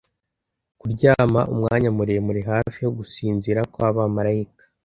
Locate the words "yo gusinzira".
2.85-3.59